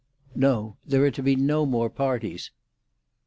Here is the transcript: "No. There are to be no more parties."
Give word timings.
"No. 0.33 0.77
There 0.83 1.03
are 1.03 1.11
to 1.11 1.21
be 1.21 1.35
no 1.35 1.63
more 1.63 1.87
parties." 1.91 2.49